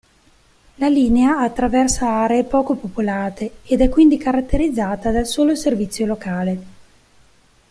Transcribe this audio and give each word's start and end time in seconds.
La 0.77 0.89
linea 0.89 1.41
attraversa 1.41 2.09
aree 2.21 2.43
poco 2.43 2.73
popolate 2.73 3.57
ed 3.61 3.81
è 3.81 3.89
quindi 3.89 4.17
caratterizzata 4.17 5.11
dal 5.11 5.27
solo 5.27 5.53
servizio 5.55 6.07
locale. 6.07 6.63